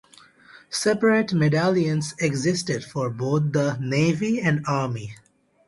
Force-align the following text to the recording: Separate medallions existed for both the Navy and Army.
Separate 0.71 1.31
medallions 1.31 2.15
existed 2.17 2.83
for 2.83 3.11
both 3.11 3.53
the 3.53 3.77
Navy 3.79 4.41
and 4.41 4.65
Army. 4.67 5.15